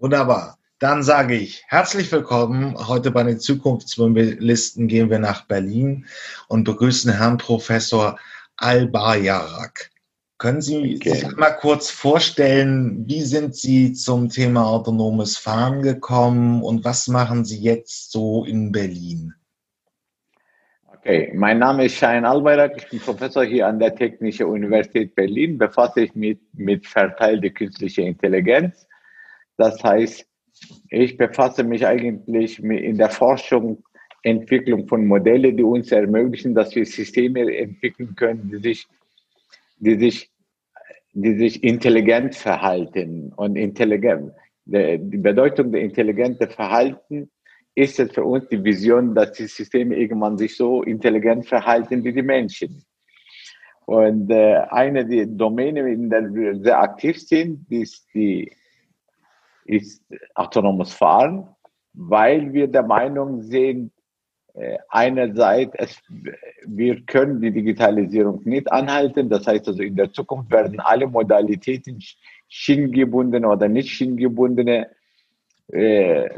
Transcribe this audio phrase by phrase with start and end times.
[0.00, 0.58] Wunderbar.
[0.78, 2.76] Dann sage ich herzlich willkommen.
[2.86, 6.06] Heute bei den Zukunftsmobilisten gehen wir nach Berlin
[6.46, 8.16] und begrüßen Herrn Professor
[8.58, 9.90] Al-Bayarak.
[10.38, 11.14] Können Sie okay.
[11.14, 17.44] sich mal kurz vorstellen, wie sind Sie zum Thema autonomes Fahren gekommen und was machen
[17.44, 19.34] Sie jetzt so in Berlin?
[20.96, 25.58] Okay, mein Name ist Shahin Albayrak, ich bin Professor hier an der Technischen Universität Berlin,
[25.58, 28.87] befasse ich mich mit verteilter künstlicher Intelligenz.
[29.58, 30.26] Das heißt,
[30.88, 33.84] ich befasse mich eigentlich in der Forschung,
[34.22, 38.86] Entwicklung von Modellen, die uns ermöglichen, dass wir Systeme entwickeln können, die sich
[39.78, 40.30] die sich,
[41.12, 43.32] die sich intelligent verhalten.
[43.36, 44.32] Und intelligent,
[44.64, 47.30] die Bedeutung der intelligenten Verhalten
[47.74, 52.12] ist es für uns die Vision, dass die Systeme irgendwann sich so intelligent verhalten wie
[52.12, 52.84] die Menschen.
[53.86, 58.52] Und äh, eine der Domänen, in der wir sehr aktiv sind, ist, die,
[59.68, 60.02] ist
[60.34, 61.48] autonomes Fahren,
[61.92, 63.92] weil wir der Meinung sind,
[64.54, 66.02] äh, einerseits, es,
[66.66, 69.28] wir können die Digitalisierung nicht anhalten.
[69.28, 72.02] Das heißt also, in der Zukunft werden alle Modalitäten,
[72.48, 74.88] schienengebundene oder nicht schienengebundene
[75.68, 76.30] äh,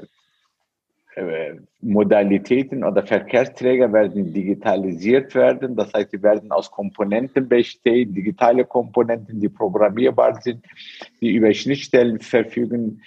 [1.80, 5.76] Modalitäten oder Verkehrsträger werden digitalisiert werden.
[5.76, 10.64] Das heißt, sie werden aus Komponenten bestehen, digitale Komponenten, die programmierbar sind,
[11.20, 13.02] die über Schnittstellen verfügen,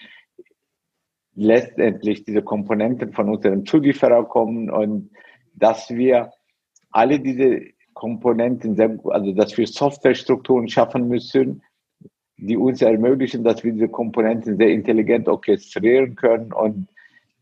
[1.35, 5.09] letztendlich diese Komponenten von unserem Zulieferer kommen und
[5.55, 6.31] dass wir
[6.91, 7.61] alle diese
[7.93, 11.63] Komponenten, also dass wir Softwarestrukturen schaffen müssen,
[12.37, 16.87] die uns ermöglichen, dass wir diese Komponenten sehr intelligent orchestrieren können und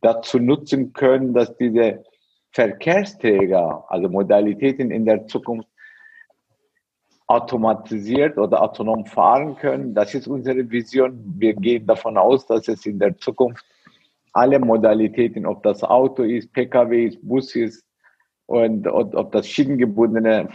[0.02, 2.04] dazu nutzen können, dass diese
[2.52, 5.68] Verkehrsträger, also Modalitäten in der Zukunft
[7.28, 9.94] automatisiert oder autonom fahren können.
[9.94, 11.24] Das ist unsere Vision.
[11.38, 13.64] Wir gehen davon aus, dass es in der Zukunft
[14.34, 17.86] alle Modalitäten, ob das Auto ist, Pkw ist, Bus ist
[18.48, 20.50] und, und ob das schienengebundene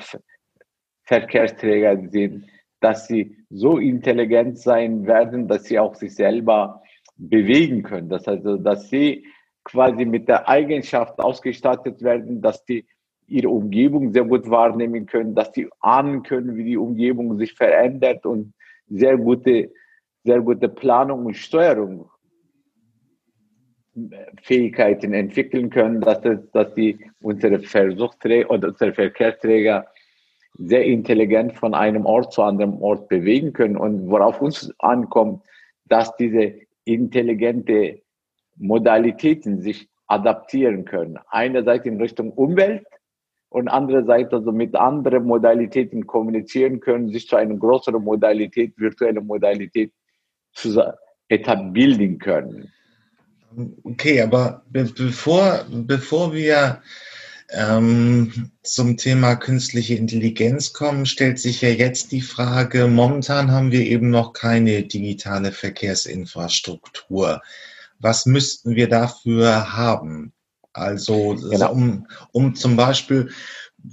[1.04, 2.46] Verkehrsträger sind,
[2.80, 6.82] dass sie so intelligent sein werden, dass sie auch sich selber
[7.16, 8.08] bewegen können.
[8.08, 9.26] Das heißt, dass sie
[9.66, 12.86] quasi mit der Eigenschaft ausgestattet werden, dass die
[13.26, 18.24] ihre Umgebung sehr gut wahrnehmen können, dass die ahnen können, wie die Umgebung sich verändert
[18.24, 18.54] und
[18.88, 19.72] sehr gute,
[20.22, 22.08] sehr gute Planung und Steuerung
[24.42, 29.86] Fähigkeiten entwickeln können, dass, das, dass die unsere Versuchträger oder unsere Verkehrsträger
[30.58, 33.76] sehr intelligent von einem Ort zu anderem Ort bewegen können.
[33.76, 35.42] Und worauf uns ankommt,
[35.86, 36.54] dass diese
[36.84, 38.02] intelligente
[38.56, 41.18] Modalitäten sich adaptieren können.
[41.28, 42.84] Einerseits in Richtung Umwelt
[43.48, 49.92] und andererseits also mit anderen Modalitäten kommunizieren können, sich zu einer größeren Modalität, virtuelle Modalität
[50.52, 50.82] zu
[51.28, 52.72] etablieren können.
[53.84, 56.82] Okay, aber be bevor, bevor wir
[57.50, 63.86] ähm, zum Thema künstliche Intelligenz kommen, stellt sich ja jetzt die Frage, momentan haben wir
[63.86, 67.40] eben noch keine digitale Verkehrsinfrastruktur.
[67.98, 70.32] Was müssten wir dafür haben?
[70.72, 71.72] Also genau.
[71.72, 73.30] um, um zum Beispiel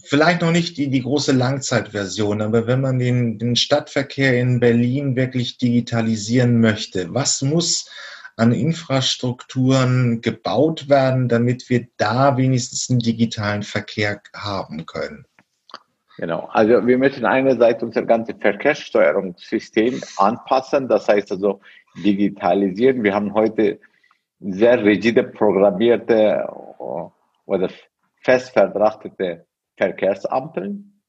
[0.04, 5.16] vielleicht noch nicht die, die große Langzeitversion, aber wenn man den, den Stadtverkehr in Berlin
[5.16, 7.90] wirklich digitalisieren möchte, was muss
[8.36, 15.26] an Infrastrukturen gebaut werden, damit wir da wenigstens einen digitalen Verkehr haben können?
[16.18, 21.62] Genau, also wir müssen einerseits unser ganzes Verkehrssteuerungssystem anpassen, das heißt also
[22.04, 23.04] digitalisieren.
[23.04, 23.80] Wir haben heute
[24.44, 27.06] sehr rigide programmierte äh,
[27.46, 27.70] oder
[28.22, 29.46] fest verdrachtete
[29.78, 31.02] Verkehrsampeln.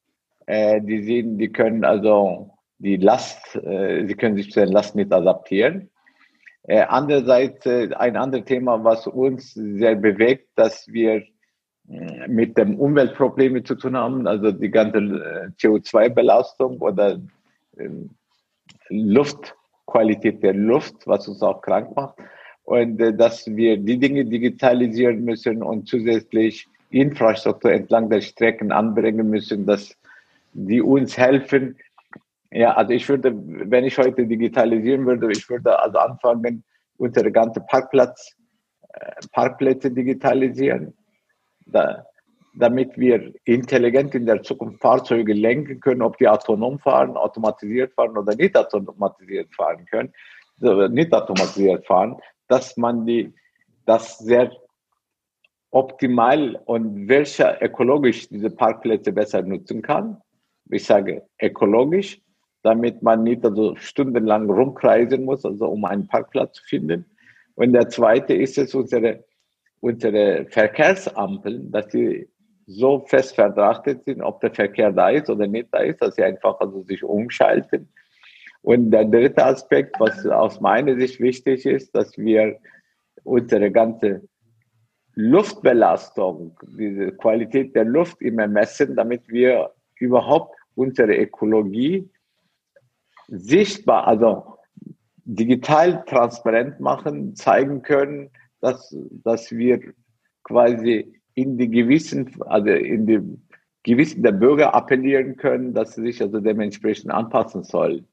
[0.47, 4.95] Äh, die, sehen, die können also die Last, äh, sie können sich zu den Last
[4.95, 5.91] mit adaptieren.
[6.65, 11.25] Äh, andererseits äh, ein anderes Thema, was uns sehr bewegt, dass wir
[11.89, 17.21] äh, mit dem Umweltprobleme zu tun haben, also die ganze äh, CO2-Belastung oder
[17.77, 17.89] äh,
[18.89, 22.19] Luftqualität der Luft, was uns auch krank macht.
[22.65, 29.29] Und äh, dass wir die Dinge digitalisieren müssen und zusätzlich Infrastruktur entlang der Strecken anbringen
[29.29, 29.97] müssen, dass
[30.53, 31.77] die uns helfen,
[32.51, 36.63] ja, also ich würde, wenn ich heute digitalisieren würde, ich würde also anfangen,
[36.97, 38.37] unsere ganze Parkplatz,
[38.93, 40.95] äh, Parkplätze digitalisieren,
[41.67, 42.07] da,
[42.57, 48.17] damit wir intelligent in der Zukunft Fahrzeuge lenken können, ob die autonom fahren, automatisiert fahren
[48.17, 50.13] oder nicht automatisiert fahren können,
[50.95, 52.17] nicht automatisiert fahren,
[52.55, 53.35] dass man die,
[53.85, 54.53] das sehr
[55.73, 60.19] optimal und welcher ökologisch diese Parkplätze besser nutzen kann.
[60.71, 62.23] Ich sage ökologisch,
[62.63, 67.05] damit man nicht also stundenlang rumkreisen muss, also um einen Parkplatz zu finden.
[67.57, 69.25] Und der zweite ist es unsere,
[69.81, 72.29] unsere Verkehrsampeln, dass sie
[72.67, 76.23] so fest verdrachtet sind, ob der Verkehr da ist oder nicht da ist, dass sie
[76.23, 77.89] einfach also sich umschalten.
[78.65, 82.59] Und der dritte Aspekt, was aus meiner Sicht wichtig ist, dass wir
[83.23, 84.23] unsere ganze
[85.15, 89.71] Luftbelastung, diese Qualität der Luft immer messen, damit wir
[90.01, 92.09] überhaupt unsere Ökologie
[93.29, 94.57] sichtbar, also
[95.27, 98.31] digital transparent machen, zeigen können,
[98.63, 99.93] dass, dass wir
[100.43, 103.21] quasi in die Gewissen, also in die
[103.83, 108.09] Gewissen der Bürger appellieren können, dass sie sich also dementsprechend anpassen sollen.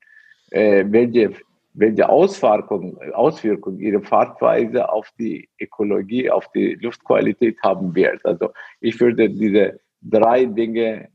[0.52, 1.32] Äh, welche,
[1.74, 8.24] welche Auswirkungen, Auswirkungen ihre Fahrtweise auf die Ökologie, auf die Luftqualität haben wird.
[8.26, 8.50] Also
[8.82, 11.08] ich würde diese drei Dinge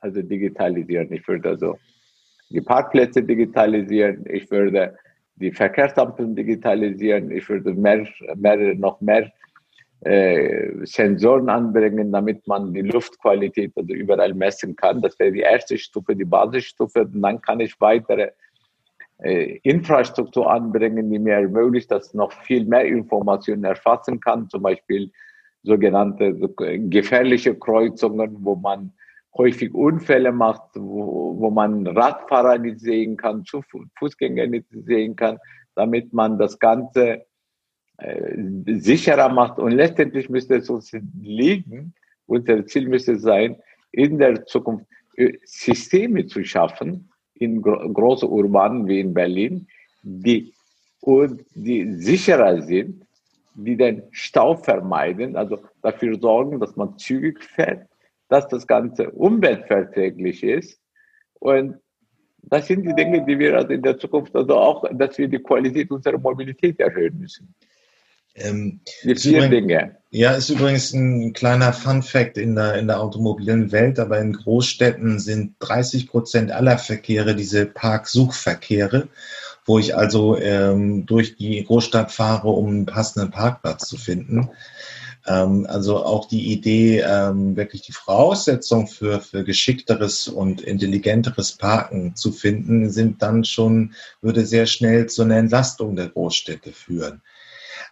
[0.00, 1.12] also digitalisieren.
[1.12, 1.78] Ich würde also
[2.50, 4.96] die Parkplätze digitalisieren, ich würde
[5.36, 9.30] die Verkehrsampeln digitalisieren, ich würde mehr, mehr, noch mehr
[10.00, 15.00] äh, Sensoren anbringen, damit man die Luftqualität also überall messen kann.
[15.00, 17.02] Das wäre die erste Stufe, die Basisstufe.
[17.02, 18.30] Und dann kann ich weitere
[19.22, 25.10] Infrastruktur anbringen, die mir ermöglicht, dass noch viel mehr Informationen erfassen kann, zum Beispiel
[25.62, 28.92] sogenannte so gefährliche Kreuzungen, wo man
[29.36, 33.44] häufig Unfälle macht, wo, wo man Radfahrer nicht sehen kann,
[33.98, 35.38] Fußgänger nicht sehen kann,
[35.74, 37.26] damit man das Ganze
[37.98, 38.36] äh,
[38.66, 39.58] sicherer macht.
[39.58, 41.94] Und letztendlich müsste es uns liegen,
[42.26, 43.56] unser Ziel müsste sein,
[43.92, 44.86] in der Zukunft
[45.16, 49.66] äh, Systeme zu schaffen, in gro großen Urbanen wie in Berlin,
[50.02, 50.52] die,
[51.00, 53.04] und die sicherer sind,
[53.54, 57.88] die den Stau vermeiden, also dafür sorgen, dass man zügig fährt,
[58.28, 60.80] dass das Ganze umweltverträglich ist.
[61.40, 61.76] Und
[62.42, 65.38] das sind die Dinge, die wir also in der Zukunft also auch, dass wir die
[65.38, 67.54] Qualität unserer Mobilität erhöhen müssen.
[68.34, 69.96] Ähm, vier übrigens, Dinge.
[70.10, 74.32] Ja, ist übrigens ein kleiner Fun Fact in der, in der automobilen Welt, aber in
[74.32, 79.08] Großstädten sind 30 Prozent aller Verkehre diese Parksuchverkehre,
[79.64, 84.50] wo ich also ähm, durch die Großstadt fahre, um einen passenden Parkplatz zu finden.
[85.26, 92.16] Ähm, also auch die Idee, ähm, wirklich die Voraussetzung für, für geschickteres und intelligenteres Parken
[92.16, 97.22] zu finden, sind dann schon, würde sehr schnell zu einer Entlastung der Großstädte führen.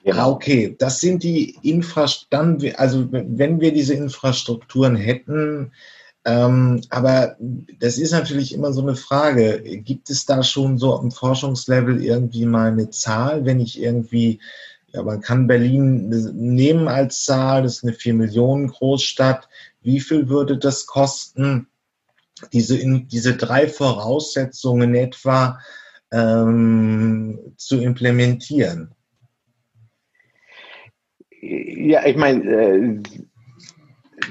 [0.04, 0.18] Genau.
[0.18, 5.72] Ah, okay, das sind die Infrastrukturen, also wenn wir diese Infrastrukturen hätten,
[6.24, 7.36] ähm, aber
[7.78, 9.62] das ist natürlich immer so eine Frage.
[9.82, 14.40] Gibt es da schon so am Forschungslevel irgendwie mal eine Zahl, wenn ich irgendwie
[14.92, 19.48] ja, man kann Berlin nehmen als Zahl, das ist eine 4 Millionen Großstadt.
[19.82, 21.68] Wie viel würde das kosten,
[22.52, 25.58] diese, diese drei Voraussetzungen etwa
[26.10, 28.94] ähm, zu implementieren?
[31.48, 33.02] Ja, ich meine, äh,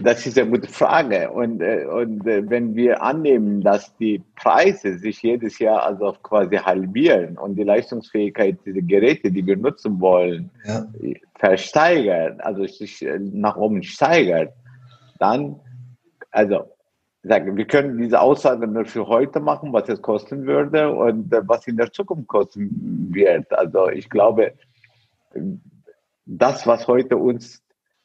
[0.04, 1.32] das ist eine gute Frage.
[1.32, 6.58] Und, äh, und äh, wenn wir annehmen, dass die Preise sich jedes Jahr also quasi
[6.58, 10.86] halbieren und die Leistungsfähigkeit dieser Geräte, die wir nutzen wollen, ja.
[11.40, 14.54] versteigert, also sich nach oben steigert,
[15.18, 15.60] dann,
[16.30, 16.66] also
[17.24, 21.66] sagen, wir können diese Aussage nur für heute machen, was es kosten würde und was
[21.66, 23.52] in der Zukunft kosten wird.
[23.54, 24.54] Also ich glaube,
[26.28, 27.64] das, was heute uns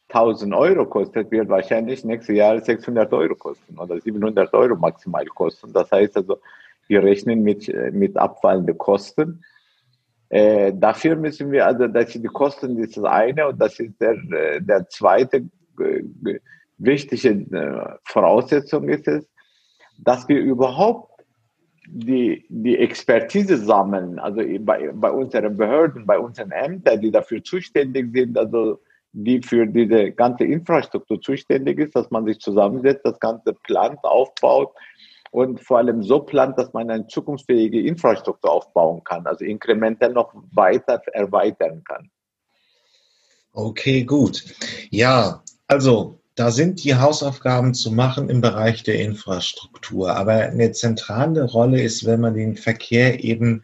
[0.08, 5.72] 1000 Euro kostet, wird wahrscheinlich nächstes Jahr 600 Euro kosten oder 700 Euro maximal kosten.
[5.72, 6.38] Das heißt also,
[6.86, 9.42] wir rechnen mit, mit abfallenden Kosten.
[10.28, 14.16] Äh, dafür müssen wir, also dass die Kosten ist das eine und das ist der,
[14.60, 15.48] der zweite
[15.80, 16.02] äh,
[16.78, 19.28] wichtige äh, Voraussetzung ist es,
[19.98, 21.11] dass wir überhaupt
[21.86, 28.12] die, die Expertise sammeln, also bei, bei unseren Behörden, bei unseren Ämtern, die dafür zuständig
[28.12, 28.80] sind, also
[29.12, 34.74] die für diese ganze Infrastruktur zuständig ist, dass man sich zusammensetzt, das Ganze plant, aufbaut
[35.30, 40.32] und vor allem so plant, dass man eine zukunftsfähige Infrastruktur aufbauen kann, also inkrementell noch
[40.52, 42.10] weiter erweitern kann.
[43.52, 44.44] Okay, gut.
[44.90, 50.16] Ja, also da sind die Hausaufgaben zu machen im Bereich der Infrastruktur.
[50.16, 53.62] Aber eine zentrale Rolle ist, wenn man den Verkehr eben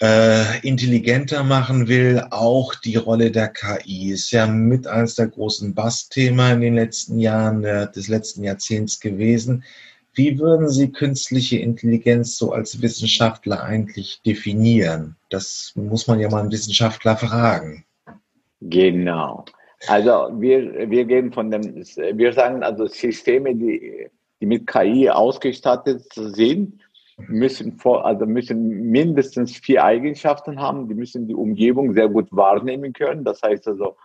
[0.00, 4.10] äh, intelligenter machen will, auch die Rolle der KI.
[4.10, 9.00] Ist ja mit eines der großen Bassthema in den letzten Jahren äh, des letzten Jahrzehnts
[9.00, 9.64] gewesen.
[10.14, 15.16] Wie würden Sie künstliche Intelligenz so als Wissenschaftler eigentlich definieren?
[15.30, 17.84] Das muss man ja mal einen Wissenschaftler fragen.
[18.60, 19.44] Genau.
[19.86, 24.08] Also wir, wir gehen von dem, wir sagen also Systeme, die,
[24.40, 26.82] die mit KI ausgestattet sind,
[27.26, 30.88] müssen, vor, also müssen mindestens vier Eigenschaften haben.
[30.88, 33.24] Die müssen die Umgebung sehr gut wahrnehmen können.
[33.24, 33.96] Das heißt also,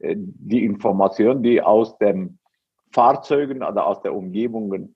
[0.00, 2.38] äh, die Information, die aus den
[2.92, 4.94] Fahrzeugen oder aus der Umgebung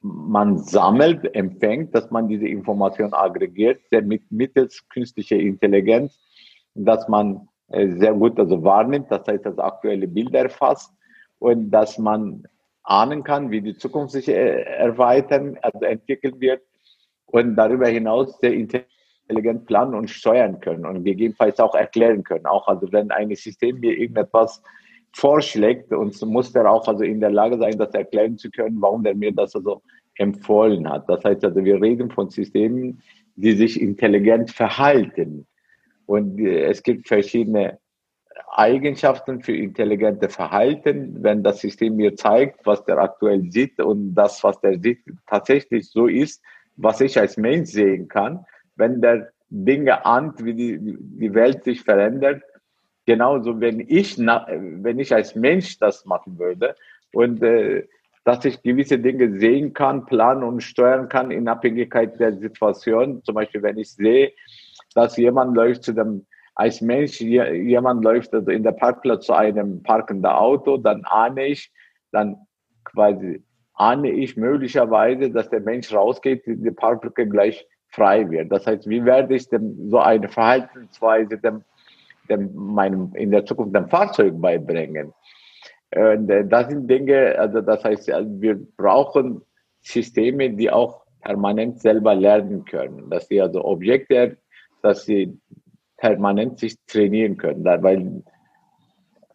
[0.00, 6.20] man sammelt, empfängt, dass man diese Information aggregiert, mit, mittels künstlicher Intelligenz,
[6.74, 10.92] dass man sehr gut also wahrnimmt, das heißt, das aktuelle Bild erfasst
[11.38, 12.44] und dass man
[12.84, 16.62] ahnen kann, wie die Zukunft sich äh, erweitern, also entwickeln wird
[17.26, 22.46] und darüber hinaus sehr intelligent planen und steuern können und gegebenenfalls auch erklären können.
[22.46, 24.62] Auch also wenn ein System mir irgendetwas
[25.12, 29.02] vorschlägt und muss der auch also in der Lage sein, das erklären zu können, warum
[29.02, 29.82] der mir das also
[30.16, 31.08] empfohlen hat.
[31.08, 33.02] Das heißt also, wir reden von Systemen,
[33.34, 35.46] die sich intelligent verhalten.
[36.06, 37.78] Und äh, es gibt verschiedene
[38.54, 44.42] Eigenschaften für intelligente Verhalten, wenn das System mir zeigt, was der aktuell sieht und das,
[44.44, 46.42] was der sieht, tatsächlich so ist,
[46.76, 48.44] was ich als Mensch sehen kann,
[48.76, 52.42] wenn der Dinge ahnt, wie die, die Welt sich verändert,
[53.06, 56.74] genauso wenn ich, wenn ich als Mensch das machen würde
[57.12, 57.86] und äh,
[58.24, 63.22] dass ich gewisse Dinge sehen kann, planen und steuern kann in Abhängigkeit der Situation.
[63.22, 64.32] Zum Beispiel, wenn ich sehe,
[64.96, 69.82] dass jemand läuft zu dem, als Mensch, jemand läuft also in der Parkplatz zu einem
[69.82, 71.70] parkenden Auto, dann ahne ich,
[72.12, 72.36] dann
[72.84, 78.50] quasi ahne ich möglicherweise, dass der Mensch rausgeht, die Parklücke gleich frei wird.
[78.50, 81.62] Das heißt, wie werde ich dem so eine Verhaltensweise dem,
[82.30, 85.12] dem meinem, in der Zukunft dem Fahrzeug beibringen?
[85.94, 89.42] Und äh, das sind Dinge, also das heißt, wir brauchen
[89.82, 94.38] Systeme, die auch permanent selber lernen können, dass sie also Objekte,
[94.86, 95.36] dass sie
[95.96, 98.22] permanent sich trainieren können, weil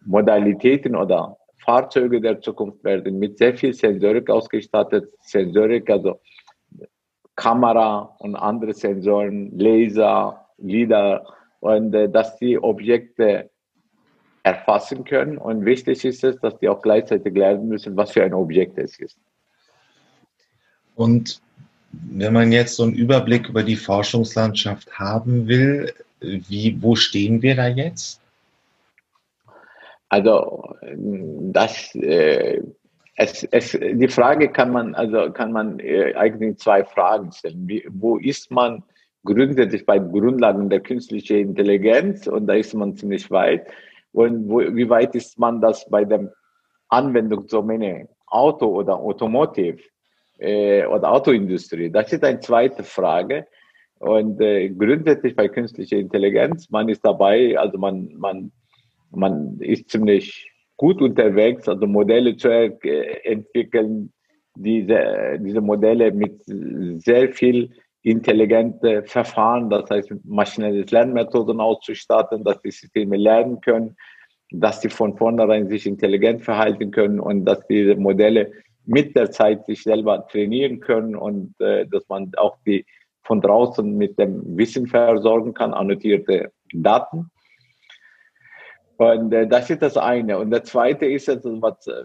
[0.05, 5.11] Modalitäten oder Fahrzeuge der Zukunft werden mit sehr viel Sensorik ausgestattet.
[5.19, 6.19] Sensorik, also
[7.35, 11.25] Kamera und andere Sensoren, Laser, LIDAR
[11.59, 13.49] und dass die Objekte
[14.43, 15.37] erfassen können.
[15.37, 18.97] Und wichtig ist es, dass die auch gleichzeitig lernen müssen, was für ein Objekt es
[18.99, 19.19] ist.
[20.95, 21.41] Und
[21.91, 27.55] wenn man jetzt so einen Überblick über die Forschungslandschaft haben will, wie, wo stehen wir
[27.55, 28.21] da jetzt?
[30.09, 32.61] Also das, äh,
[33.15, 37.67] es, es, die Frage kann man, also kann man äh, eigentlich zwei Fragen stellen.
[37.67, 38.83] Wie, wo ist man
[39.23, 42.27] grundsätzlich bei Grundlagen der künstlichen Intelligenz?
[42.27, 43.67] Und da ist man ziemlich weit.
[44.11, 46.33] Und wo, wie weit ist man das bei der
[46.89, 49.79] Anwendungsdomäne Auto oder Automotive
[50.41, 51.89] äh, oder Autoindustrie?
[51.89, 53.47] Das ist eine zweite Frage.
[53.99, 58.51] Und äh, grundsätzlich bei künstlicher Intelligenz, man ist dabei, also man, man
[59.11, 64.11] man ist ziemlich gut unterwegs, also Modelle zu entwickeln,
[64.55, 67.71] diese, diese Modelle mit sehr viel
[68.03, 73.95] intelligente Verfahren, das heißt maschinelles Lernmethoden auszustatten, dass die Systeme lernen können,
[74.51, 78.51] dass sie von vornherein sich intelligent verhalten können und dass diese Modelle
[78.85, 82.85] mit der Zeit sich selber trainieren können und äh, dass man auch die
[83.23, 87.29] von draußen mit dem Wissen versorgen kann, annotierte Daten.
[89.01, 90.37] Und äh, das ist das eine.
[90.37, 92.03] Und das zweite ist, also, was äh,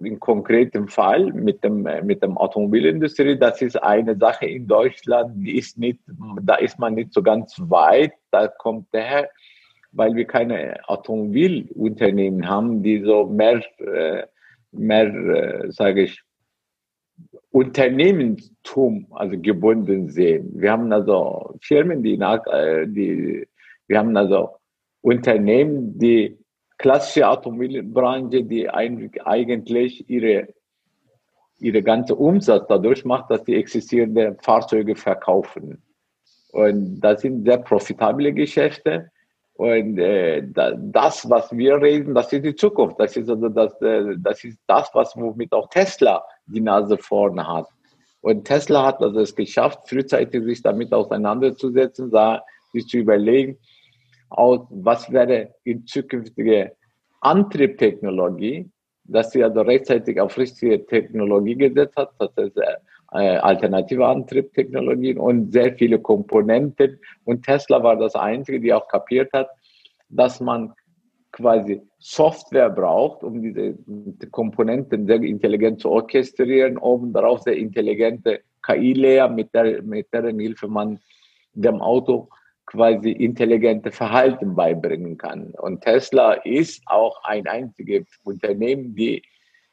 [0.00, 5.32] im konkreten Fall mit dem, äh, mit dem Automobilindustrie, das ist eine Sache in Deutschland,
[5.36, 6.00] die ist nicht,
[6.42, 8.12] da ist man nicht so ganz weit.
[8.30, 9.30] Da kommt daher,
[9.92, 14.24] weil wir keine Automobilunternehmen haben, die so mehr, äh,
[14.74, 16.22] mehr, äh, sage ich,
[17.50, 20.50] Unternehmentum, also gebunden sehen.
[20.54, 23.46] Wir haben also Firmen, die, nach, äh, die
[23.86, 24.56] wir haben also
[25.02, 26.38] Unternehmen, die
[26.78, 30.48] klassische Automobilbranche, die eigentlich ihre,
[31.58, 35.82] ihre ganze Umsatz dadurch macht, dass die existierende Fahrzeuge verkaufen.
[36.52, 39.10] Und das sind sehr profitable Geschäfte.
[39.54, 42.98] Und äh, das, was wir reden, das ist die Zukunft.
[42.98, 47.46] Das ist also das, äh, das ist das, was womit auch Tesla die Nase vorne
[47.46, 47.68] hat.
[48.20, 52.10] Und Tesla hat also es geschafft, frühzeitig sich damit auseinanderzusetzen,
[52.72, 53.58] sich zu überlegen,
[54.30, 56.72] aus, was wäre in zukünftige
[57.20, 58.68] Antriebtechnologie,
[59.04, 62.56] dass sie also rechtzeitig auf richtige Technologie gesetzt hat, das ist
[63.14, 66.98] äh, alternative Antriebtechnologien und sehr viele Komponenten.
[67.24, 69.48] Und Tesla war das Einzige, die auch kapiert hat,
[70.08, 70.72] dass man
[71.30, 73.76] quasi Software braucht, um diese
[74.30, 80.68] Komponenten sehr intelligent zu orchestrieren, oben darauf sehr intelligente KI-Layer, mit, der, mit deren Hilfe
[80.68, 80.98] man
[81.54, 82.28] dem Auto
[82.66, 85.52] quasi intelligente Verhalten beibringen kann.
[85.58, 89.22] Und Tesla ist auch ein einziges Unternehmen, die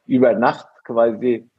[0.06, 1.50] über Nacht quasi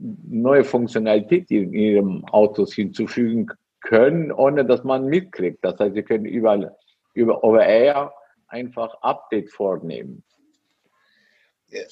[0.00, 3.48] neue Funktionalität in ihrem Autos hinzufügen
[3.80, 5.58] können, ohne dass man mitkriegt.
[5.62, 6.74] Das heißt, sie können überall
[7.14, 8.12] über OVR
[8.48, 10.22] einfach Update vornehmen.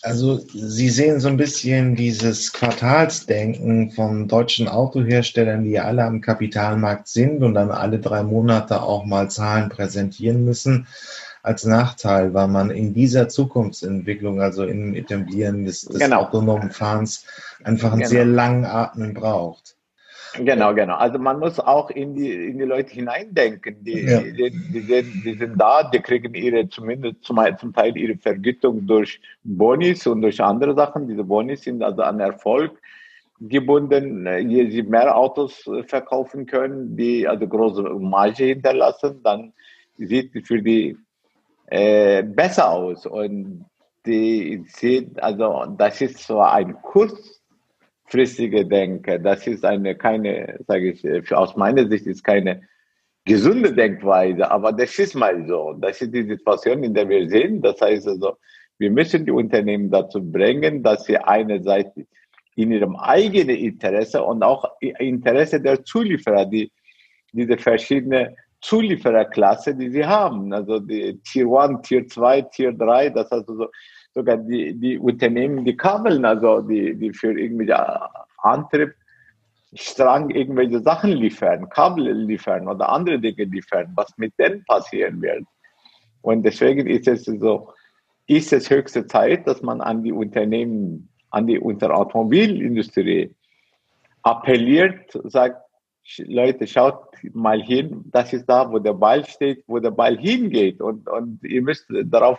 [0.03, 7.09] Also Sie sehen so ein bisschen dieses Quartalsdenken von deutschen Autoherstellern, die alle am Kapitalmarkt
[7.09, 10.87] sind und dann alle drei Monate auch mal Zahlen präsentieren müssen,
[11.43, 16.23] als Nachteil, weil man in dieser Zukunftsentwicklung, also im Etablieren des, des genau.
[16.23, 17.27] autonomen Fahrens,
[17.65, 18.11] einfach einen genau.
[18.11, 19.77] sehr langen Atmen braucht.
[20.39, 20.95] Genau, genau.
[20.95, 23.85] Also man muss auch in die, in die Leute hineindenken.
[23.85, 24.21] Die, ja.
[24.21, 28.87] die, die, sind, die sind da, die kriegen ihre, zumindest zum, zum Teil ihre Vergütung
[28.87, 31.07] durch Bonis und durch andere Sachen.
[31.07, 32.73] Diese Bonis sind also an Erfolg
[33.41, 34.27] gebunden.
[34.49, 39.53] Je sie mehr Autos verkaufen können, die also große Marge hinterlassen, dann
[39.99, 40.97] sieht für die
[41.67, 43.07] äh, besser aus.
[43.07, 43.67] Und
[44.07, 47.43] die sieht, also das ist zwar ein Kurs,
[48.13, 49.21] kurzfristige Denke.
[49.21, 52.63] Das ist eine keine, sage ich, aus meiner Sicht ist keine
[53.25, 55.75] gesunde Denkweise, aber das ist mal so.
[55.81, 57.63] Das ist die Situation, in der wir sind.
[57.63, 58.37] Das heißt also,
[58.79, 61.91] wir müssen die Unternehmen dazu bringen, dass sie einerseits
[62.55, 66.71] in ihrem eigenen Interesse und auch Interesse der Zulieferer, die
[67.33, 73.31] diese verschiedene Zuliefererklasse, die sie haben, also die Tier 1, Tier 2, Tier 3, das
[73.31, 73.69] heißt also
[74.15, 78.95] sogar die, die Unternehmen, die Kabeln, also die, die für irgendwelche Antrieb
[79.75, 85.45] Strang irgendwelche Sachen liefern, Kabel liefern oder andere Dinge liefern, was mit denen passieren wird.
[86.21, 87.73] Und deswegen ist es so,
[88.27, 93.35] ist es höchste Zeit, dass man an die Unternehmen, an die unter Automobilindustrie
[94.23, 95.57] appelliert, sagt,
[96.19, 100.81] Leute, schaut mal hin, das ist da, wo der Ball steht, wo der Ball hingeht
[100.81, 102.39] und, und ihr müsst darauf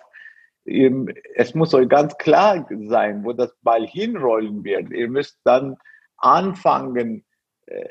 [0.65, 4.91] es muss euch ganz klar sein, wo das Ball hinrollen wird.
[4.91, 5.75] Ihr müsst dann
[6.17, 7.25] anfangen,
[7.65, 7.89] äh,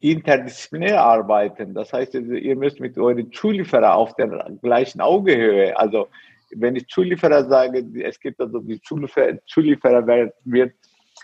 [0.00, 1.74] interdisziplinär arbeiten.
[1.74, 4.28] Das heißt, ihr müsst mit euren Zulieferer auf der
[4.62, 6.08] gleichen Augehöhe, also
[6.54, 10.06] wenn ich Zulieferer sage, es gibt also die Zulieferer, Zulieferer
[10.44, 10.74] wird,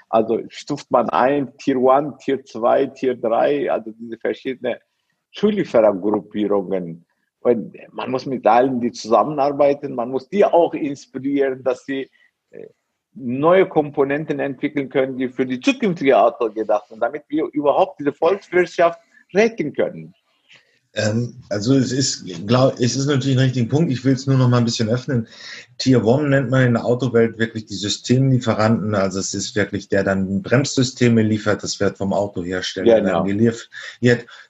[0.09, 4.77] also stuft man ein, Tier 1, Tier 2, Tier 3, also diese verschiedenen
[5.33, 7.07] Zulieferergruppierungen.
[7.41, 12.09] Und man muss mit allen die zusammenarbeiten, man muss die auch inspirieren, dass sie
[12.51, 12.69] äh,
[13.15, 18.13] neue Komponenten entwickeln können, die für die zukünftige Auto gedacht sind, damit wir überhaupt diese
[18.13, 19.01] Volkswirtschaft
[19.35, 20.15] retten können.
[20.95, 23.91] Ähm, also es ist, glaub, es ist natürlich ein richtiger Punkt.
[23.91, 25.27] Ich will es nur noch mal ein bisschen öffnen.
[25.79, 28.95] Tier One nennt man in der Autowelt wirklich die Systemlieferanten.
[28.95, 31.63] Also es ist wirklich der dann Bremssysteme liefert.
[31.63, 33.25] Das wird vom Autohersteller genau.
[33.25, 33.71] dann geliefert.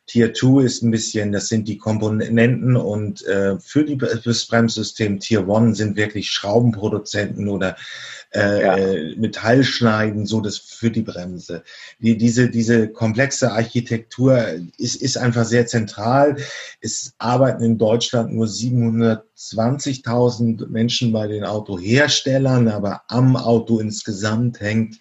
[0.07, 5.21] Tier 2 ist ein bisschen, das sind die Komponenten und äh, für die, das Bremssystem
[5.21, 7.77] Tier 1 sind wirklich Schraubenproduzenten oder
[8.35, 8.77] äh, ja.
[8.77, 11.63] Äh, Metallschneiden, so das für die Bremse.
[11.99, 14.43] Die, diese, diese komplexe Architektur
[14.79, 16.37] ist, ist einfach sehr zentral.
[16.81, 25.01] Es arbeiten in Deutschland nur 720.000 Menschen bei den Autoherstellern, aber am Auto insgesamt hängt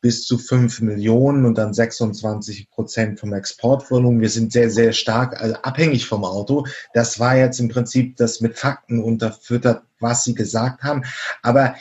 [0.00, 4.20] bis zu 5 Millionen und dann 26 Prozent vom Exportvolumen.
[4.20, 6.66] Wir sind sehr, sehr stark also abhängig vom Auto.
[6.92, 11.04] Das war jetzt im Prinzip das mit Fakten unterfüttert, was Sie gesagt haben.
[11.42, 11.76] Aber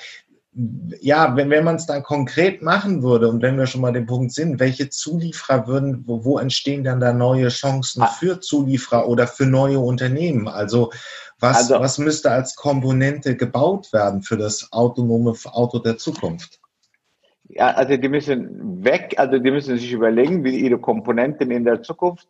[0.54, 4.06] ja, wenn, wenn man es dann konkret machen würde und wenn wir schon mal den
[4.06, 8.08] Punkt sind, welche Zulieferer würden, wo, wo entstehen dann da neue Chancen ah.
[8.08, 10.50] für Zulieferer oder für neue Unternehmen?
[10.50, 10.92] Also
[11.40, 16.60] was, also, was müsste als Komponente gebaut werden für das autonome Auto der Zukunft?
[17.48, 21.82] Ja, also die müssen weg, also die müssen sich überlegen, wie ihre Komponenten in der
[21.82, 22.28] Zukunft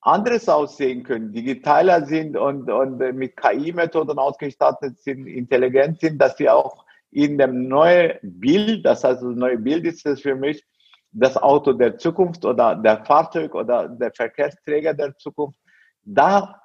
[0.00, 6.48] anderes aussehen können, digitaler sind und, und mit KI-Methoden ausgestattet sind, intelligent sind, dass sie
[6.48, 10.64] auch in dem neuen Bild, das heißt, das neue Bild ist es für mich,
[11.12, 15.58] das Auto der Zukunft oder der Fahrzeug oder der Verkehrsträger der Zukunft,
[16.02, 16.60] da,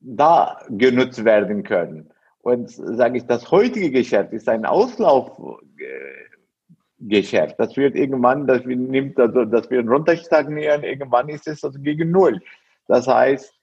[0.00, 2.10] da genutzt werden können.
[2.40, 7.58] Und sage ich, das heutige Geschäft ist ein Auslaufgeschäft.
[7.58, 12.40] Das wird irgendwann, das nimmt, also, das wird runterstagnieren, irgendwann ist es also gegen Null.
[12.86, 13.55] Das heißt,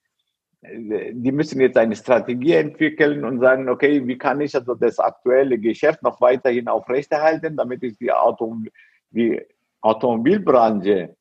[0.66, 5.58] die müssen jetzt eine Strategie entwickeln und sagen, okay, wie kann ich also das aktuelle
[5.58, 8.68] Geschäft noch weiterhin aufrechterhalten, damit ich die, Autom
[9.12, 9.42] die
[9.82, 11.16] Automobilbranche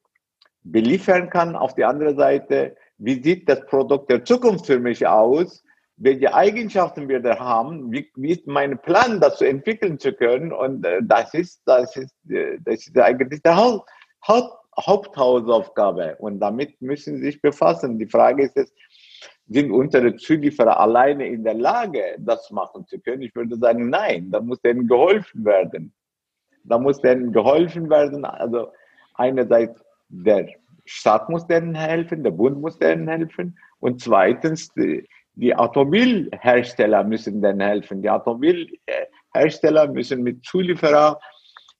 [0.62, 1.56] beliefern kann.
[1.56, 5.64] Auf der anderen Seite, wie sieht das Produkt der Zukunft für mich aus?
[6.02, 10.52] welche Eigenschaften wir da haben, wie, wie ist mein Plan, das zu entwickeln zu können.
[10.52, 13.88] Und äh, das ist, das ist, äh, das ist eigentlich der Haupt,
[14.80, 16.16] Haupthausaufgabe.
[16.18, 17.98] Und damit müssen Sie sich befassen.
[17.98, 18.74] Die Frage ist jetzt,
[19.48, 23.22] sind unsere Zulieferer alleine in der Lage, das machen zu können?
[23.22, 25.92] Ich würde sagen, nein, da muss denen geholfen werden.
[26.64, 28.24] da muss denen geholfen werden.
[28.24, 28.72] Also
[29.14, 30.48] einerseits der
[30.84, 37.40] Staat muss denen helfen, der Bund muss denen helfen und zweitens die, die Automobilhersteller müssen
[37.40, 38.02] denen helfen.
[38.02, 41.18] Die Automobilhersteller müssen mit Zulieferer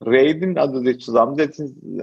[0.05, 2.01] reden, also sich zusammensetzen,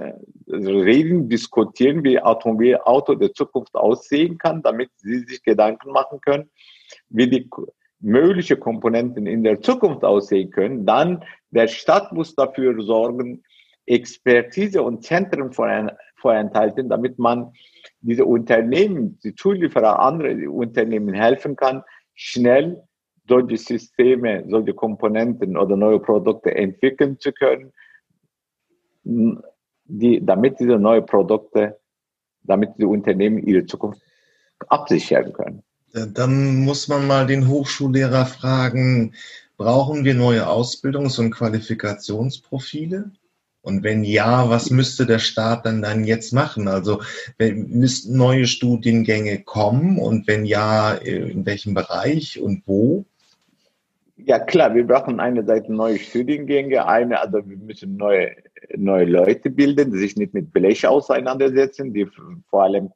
[0.50, 6.50] also reden, diskutieren, wie Automobilauto der Zukunft aussehen kann, damit sie sich Gedanken machen können,
[7.08, 7.48] wie die
[8.00, 10.86] mögliche Komponenten in der Zukunft aussehen können.
[10.86, 13.42] Dann der Staat muss dafür sorgen,
[13.86, 17.52] Expertise und Zentren vorenthalten, damit man
[18.00, 21.82] diese Unternehmen, die Zulieferer, andere Unternehmen helfen kann,
[22.14, 22.82] schnell
[23.28, 27.72] solche Systeme, solche Komponenten oder neue Produkte entwickeln zu können,
[29.02, 31.78] die, damit diese neuen Produkte,
[32.42, 34.00] damit die Unternehmen ihre Zukunft
[34.68, 35.62] absichern können.
[35.92, 39.14] Dann muss man mal den Hochschullehrer fragen,
[39.56, 43.10] brauchen wir neue Ausbildungs- und Qualifikationsprofile?
[43.62, 46.66] Und wenn ja, was müsste der Staat dann, dann jetzt machen?
[46.66, 47.02] Also
[47.38, 53.04] müssten neue Studiengänge kommen und wenn ja, in welchem Bereich und wo?
[54.16, 58.30] Ja klar, wir brauchen einerseits neue Studiengänge, eine, also wir müssen neue,
[58.76, 62.06] neue Leute bilden, die sich nicht mit Blech auseinandersetzen, die
[62.48, 62.90] vor allem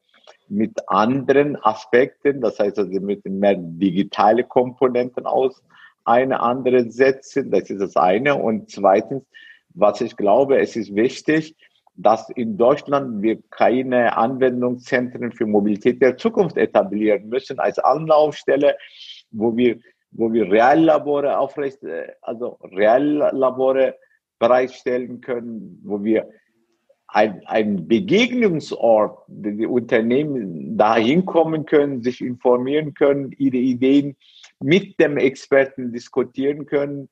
[0.49, 5.63] mit anderen Aspekten, das heißt also mit mehr digitale Komponenten aus,
[6.05, 8.37] eine andere setzen, das ist das eine.
[8.37, 9.25] Und zweitens,
[9.71, 11.57] was ich glaube, es ist wichtig,
[11.97, 18.77] dass in Deutschland wir keine Anwendungszentren für Mobilität der Zukunft etablieren müssen als Anlaufstelle,
[19.31, 19.79] wo wir,
[20.11, 23.97] wo wir Reallabore aufrecht, äh, also Reallabore
[24.39, 26.29] bereitstellen können, wo wir
[27.07, 34.17] ein, ein Begegnungsort, die Unternehmen da hinkommen können, sich informieren können, ihre Ideen
[34.61, 37.09] mit dem Experten diskutieren können,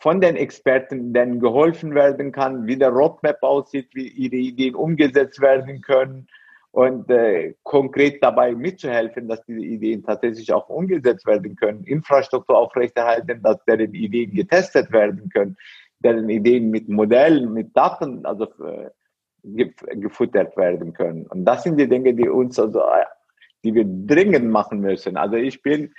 [0.00, 5.40] von den Experten dann geholfen werden kann, wie der Roadmap aussieht, wie ihre Ideen umgesetzt
[5.40, 6.28] werden können
[6.72, 13.42] und äh, konkret dabei mitzuhelfen, dass diese Ideen tatsächlich auch umgesetzt werden können, Infrastruktur aufrechterhalten,
[13.42, 15.56] dass deren Ideen getestet werden können,
[16.00, 18.90] deren Ideen mit Modellen, mit Daten also äh,
[19.42, 21.26] gefuttert werden können.
[21.26, 23.04] Und das sind die Dinge, die uns also, äh,
[23.64, 25.16] die wir dringend machen müssen.
[25.16, 25.92] Also ich bin,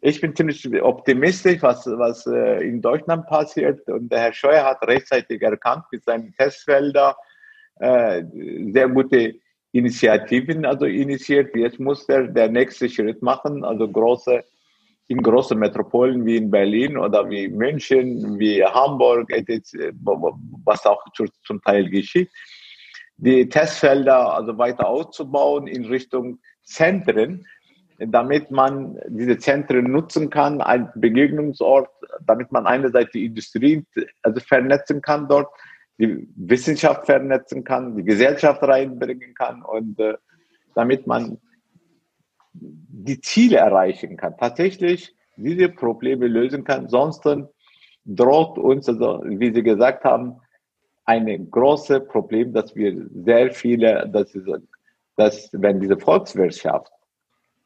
[0.00, 3.88] ich bin ziemlich optimistisch, was, was äh, in Deutschland passiert.
[3.88, 7.14] Und der Herr Scheuer hat rechtzeitig erkannt mit seinen Testfeldern
[7.80, 8.24] äh,
[8.72, 9.34] sehr gute
[9.72, 11.54] Initiativen also initiiert.
[11.54, 14.44] Jetzt muss er der nächste Schritt machen, also große
[15.10, 19.28] in großen Metropolen wie in Berlin oder wie München, wie Hamburg,
[20.64, 22.30] was auch zum Teil geschieht,
[23.16, 27.44] die Testfelder also weiter auszubauen in Richtung Zentren,
[27.98, 31.90] damit man diese Zentren nutzen kann, ein Begegnungsort,
[32.24, 33.84] damit man einerseits die Industrie
[34.22, 35.48] also vernetzen kann dort,
[36.00, 40.14] die Wissenschaft vernetzen kann, die Gesellschaft reinbringen kann und äh,
[40.74, 41.38] damit man
[42.52, 46.88] die Ziele erreichen kann, tatsächlich diese Probleme lösen kann.
[46.88, 47.28] Sonst
[48.04, 50.40] droht uns, also wie Sie gesagt haben,
[51.04, 54.36] ein großes Problem, dass wir sehr viele, dass,
[55.16, 56.92] dass wenn diese Volkswirtschaft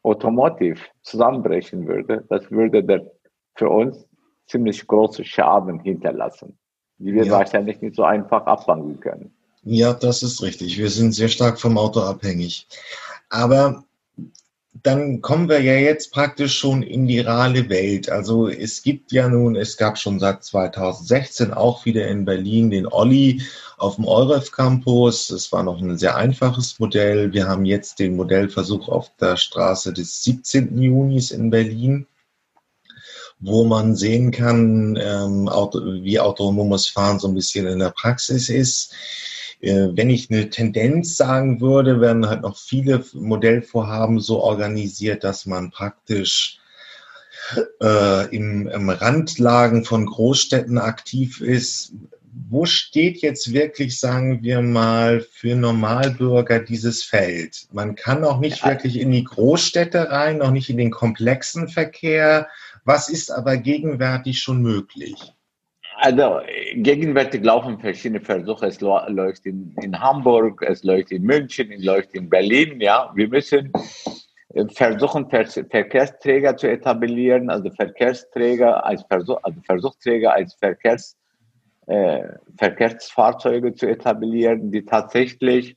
[0.03, 3.11] Automotive zusammenbrechen würde, das würde der,
[3.55, 4.07] für uns
[4.47, 6.59] ziemlich große Schaden hinterlassen,
[6.99, 7.33] die wir ja.
[7.33, 9.31] wahrscheinlich nicht so einfach abwandeln können.
[9.65, 10.79] Ja, das ist richtig.
[10.79, 12.67] Wir sind sehr stark vom Auto abhängig.
[13.31, 13.85] Aber
[14.83, 18.11] dann kommen wir ja jetzt praktisch schon in die reale Welt.
[18.11, 22.87] Also es gibt ja nun, es gab schon seit 2016 auch wieder in Berlin den
[22.87, 23.43] Olli
[23.79, 25.31] auf dem EUREF Campus.
[25.31, 27.33] Es war noch ein sehr einfaches Modell.
[27.33, 30.77] Wir haben jetzt den Modellversuch auf der Straße des 17.
[30.77, 32.07] Junis in Berlin
[33.41, 35.47] wo man sehen kann, ähm,
[36.03, 38.95] wie autonomes Fahren so ein bisschen in der Praxis ist.
[39.61, 45.47] Äh, wenn ich eine Tendenz sagen würde, werden halt noch viele Modellvorhaben so organisiert, dass
[45.47, 46.59] man praktisch
[47.81, 51.93] äh, im, im Randlagen von Großstädten aktiv ist.
[52.51, 57.67] Wo steht jetzt wirklich, sagen wir mal, für Normalbürger dieses Feld?
[57.73, 62.49] Man kann auch nicht wirklich in die Großstädte rein, auch nicht in den komplexen Verkehr.
[62.85, 65.15] Was ist aber gegenwärtig schon möglich?
[65.97, 66.41] Also
[66.75, 68.67] gegenwärtig laufen verschiedene Versuche.
[68.67, 72.81] Es läuft in, in Hamburg, es läuft in München, es läuft in Berlin.
[72.81, 73.73] Ja, wir müssen
[74.53, 81.17] äh, versuchen, Verkehrsträger zu etablieren, also Verkehrsträger als Versuch, also Versuchsträger als Verkehrs,
[81.87, 82.23] äh,
[82.59, 85.77] Verkehrsfahrzeuge zu etablieren, die tatsächlich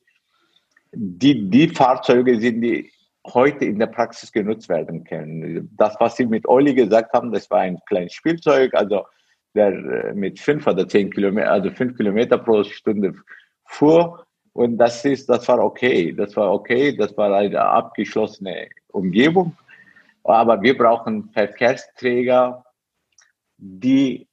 [0.92, 2.92] die, die Fahrzeuge sind, die
[3.34, 5.70] heute in der Praxis genutzt werden können.
[5.78, 9.06] Das, was Sie mit Olli gesagt haben, das war ein kleines Spielzeug, also
[9.56, 13.14] der äh, mit fünf oder zehn Kilometer, also fünf Kilometer pro Stunde
[13.66, 14.26] fuhr.
[14.54, 16.14] Und das ist, das war okay.
[16.14, 16.96] Das war okay.
[16.96, 19.56] Das war eine abgeschlossene Umgebung.
[20.24, 22.66] Aber wir brauchen Verkehrsträger,
[23.58, 24.28] die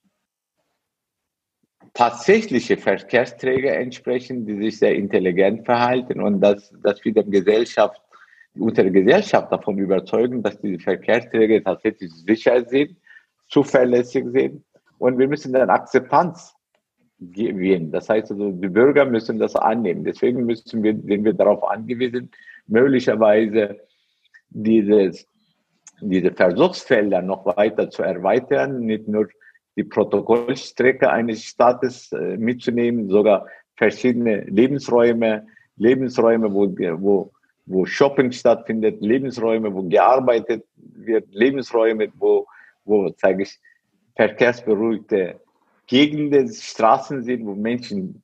[1.95, 8.03] tatsächliche Verkehrsträger entsprechen, die sich sehr intelligent verhalten und dass, dass wir der Gesellschaft,
[8.59, 12.97] unsere Gesellschaft davon überzeugen, dass diese Verkehrsträger tatsächlich sicher sind,
[13.49, 14.65] zuverlässig sind
[14.99, 16.55] und wir müssen dann Akzeptanz
[17.19, 17.91] gewinnen.
[17.91, 20.05] Das heißt also, die Bürger müssen das annehmen.
[20.05, 22.31] Deswegen müssen wir, sind wir darauf angewiesen,
[22.67, 23.81] möglicherweise
[24.51, 25.27] dieses,
[26.01, 29.29] diese Versuchsfelder noch weiter zu erweitern, nicht nur
[29.77, 36.69] die Protokollstrecke eines Staates äh, mitzunehmen, sogar verschiedene Lebensräume, Lebensräume, wo,
[37.01, 37.33] wo,
[37.67, 42.47] wo Shopping stattfindet, Lebensräume, wo gearbeitet wird, Lebensräume, wo,
[42.85, 43.59] wo, sage ich,
[44.17, 45.41] verkehrsberuhigte
[45.87, 48.23] Gegenden, Straßen sind, wo Menschen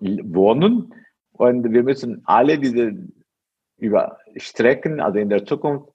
[0.00, 0.94] wohnen.
[1.32, 2.92] Und wir müssen alle diese
[3.78, 5.90] über Strecken, also in der Zukunft,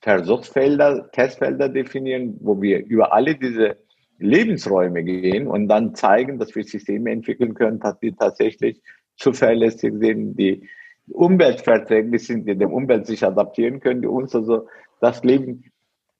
[0.00, 3.76] Versuchsfelder, Testfelder definieren, wo wir über alle diese
[4.18, 8.80] Lebensräume gehen und dann zeigen, dass wir Systeme entwickeln können, dass die tatsächlich
[9.16, 10.68] zuverlässig sind, die
[11.08, 14.68] umweltverträglich sind, die dem Umwelt sich adaptieren können, die uns also
[15.00, 15.64] das Leben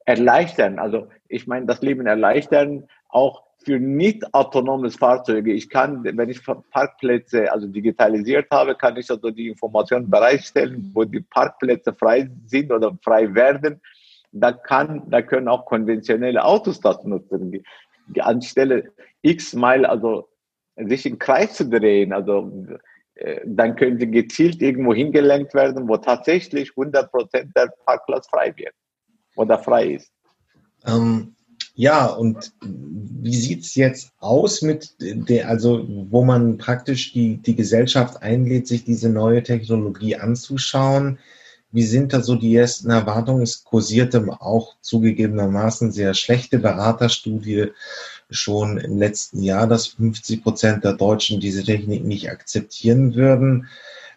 [0.05, 0.79] erleichtern.
[0.79, 5.53] Also ich meine, das Leben erleichtern auch für nicht autonomes Fahrzeuge.
[5.53, 11.05] Ich kann, wenn ich Parkplätze also digitalisiert habe, kann ich also die Informationen bereitstellen, wo
[11.05, 13.81] die Parkplätze frei sind oder frei werden.
[14.31, 17.65] Da kann, da können auch konventionelle Autos das nutzen.
[18.21, 20.29] Anstelle x mal also
[20.77, 22.53] sich im Kreis zu drehen, also
[23.45, 28.75] dann können sie gezielt irgendwo hingelenkt werden, wo tatsächlich 100 Prozent der Parkplatz frei wird
[29.37, 30.11] oder frei ist.
[30.87, 31.35] Ähm,
[31.75, 38.23] ja, und wie sieht's jetzt aus mit der, also wo man praktisch die, die Gesellschaft
[38.23, 41.19] einlädt, sich diese neue Technologie anzuschauen?
[41.73, 43.43] Wie sind da so die ersten Erwartungen?
[43.43, 47.73] Es kursierte auch zugegebenermaßen sehr schlechte Beraterstudie
[48.31, 53.69] schon im letzten Jahr, dass 50 Prozent der Deutschen diese Technik nicht akzeptieren würden.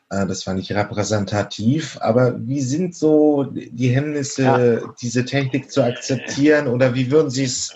[0.10, 4.94] Äh, das war nicht repräsentativ, aber wie sind so die Hemmnisse, ja.
[5.02, 7.76] diese Technik zu akzeptieren oder wie würden Sie es,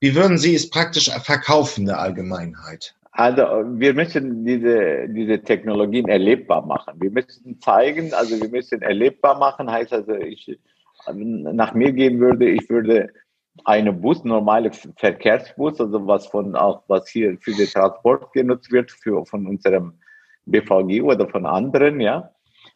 [0.00, 2.94] wie würden Sie es praktisch verkaufen der Allgemeinheit?
[3.18, 6.94] Also wir müssen diese, diese Technologien erlebbar machen.
[7.00, 10.56] Wir müssen zeigen, also wir müssen erlebbar machen, heißt also, ich
[11.12, 13.08] nach mir gehen würde, ich würde
[13.64, 18.90] eine Bus, normale Verkehrsbus, also was von auch was hier für den Transport genutzt wird,
[18.90, 19.94] für von unserem
[20.46, 22.30] BVG oder von anderen, ja.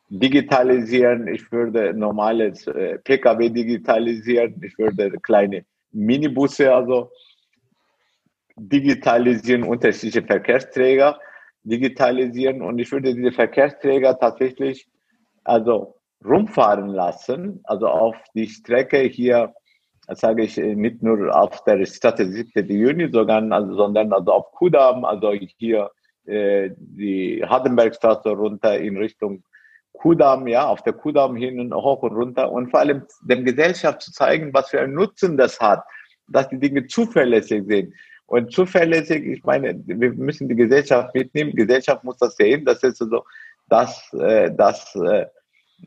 [0.09, 7.11] Digitalisieren, ich würde normales äh, PKW digitalisieren, ich würde kleine Minibusse, also
[8.57, 11.19] digitalisieren, unterschiedliche Verkehrsträger
[11.65, 14.89] digitalisieren und ich würde diese Verkehrsträger tatsächlich
[15.45, 19.55] also rumfahren lassen, also auf die Strecke hier,
[20.09, 22.69] sage ich nicht nur auf der Straße 7.
[22.69, 25.91] Juni, sondern also, sondern also auf Kudam, also hier
[26.27, 29.45] äh, die Hardenbergstraße runter in Richtung
[29.93, 34.03] Kudamm, ja, auf der Kudamm hin und hoch und runter und vor allem der Gesellschaft
[34.03, 35.85] zu zeigen, was für einen Nutzen das hat,
[36.29, 37.95] dass die Dinge zuverlässig sind.
[38.27, 41.51] Und zuverlässig, ich meine, wir müssen die Gesellschaft mitnehmen.
[41.51, 42.65] Die Gesellschaft muss das sehen.
[42.65, 43.25] Das ist so,
[43.69, 45.27] das, äh, das, äh,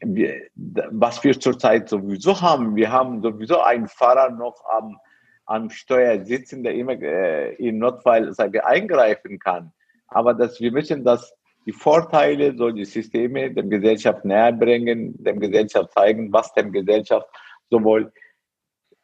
[0.02, 2.76] wir, was wir zurzeit sowieso haben.
[2.76, 4.98] Wir haben sowieso einen Fahrer noch am,
[5.46, 9.72] am Steuer sitzen, der immer äh, im Notfall sage, eingreifen kann.
[10.08, 11.34] Aber dass wir müssen das,
[11.66, 17.28] die Vorteile solcher Systeme der Gesellschaft näher bringen, der Gesellschaft zeigen, was der Gesellschaft
[17.70, 18.12] sowohl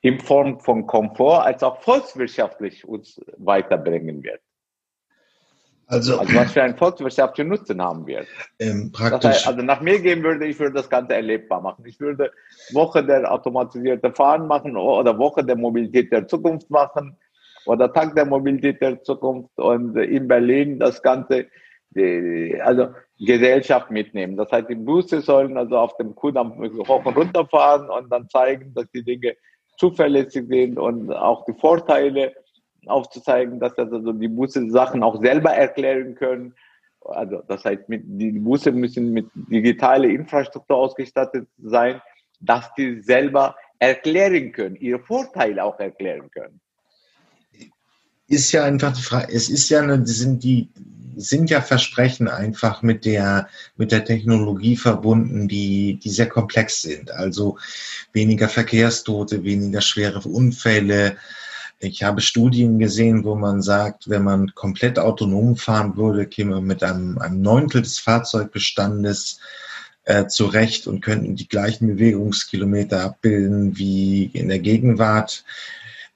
[0.01, 4.41] in Form von Komfort als auch volkswirtschaftlich uns weiterbringen wird.
[5.91, 8.25] Also, also was für einen volkswirtschaftlichen Nutzen haben wir.
[8.59, 9.29] Ähm, praktisch.
[9.29, 11.85] Heißt, also nach mir gehen würde, ich würde das Ganze erlebbar machen.
[11.85, 12.31] Ich würde
[12.71, 17.17] Woche der automatisierten Fahren machen oder Woche der Mobilität der Zukunft machen
[17.65, 21.47] oder Tag der Mobilität der Zukunft und in Berlin das Ganze,
[22.63, 22.87] also
[23.19, 24.37] Gesellschaft mitnehmen.
[24.37, 28.29] Das heißt, die Busse sollen also auf dem Kudamm hoch und runter fahren und dann
[28.29, 29.35] zeigen, dass die Dinge
[29.77, 32.33] zuverlässig sind und auch die Vorteile
[32.85, 36.53] aufzuzeigen, dass also die Busse Sachen auch selber erklären können.
[37.03, 42.01] Also das heißt, mit, die Busse müssen mit digitaler Infrastruktur ausgestattet sein,
[42.39, 46.59] dass die selber erklären können, ihre Vorteile auch erklären können
[48.31, 50.69] ist ja einfach die Frage, es ist ja eine, sind die,
[51.17, 57.11] sind ja Versprechen einfach mit der, mit der Technologie verbunden, die, die sehr komplex sind.
[57.11, 57.57] Also
[58.13, 61.17] weniger Verkehrstote, weniger schwere Unfälle,
[61.81, 66.65] ich habe Studien gesehen, wo man sagt, wenn man komplett autonom fahren würde, käme man
[66.65, 69.39] mit einem, einem Neuntel des Fahrzeugbestandes
[70.05, 75.43] äh, zurecht und könnten die gleichen Bewegungskilometer abbilden wie in der Gegenwart.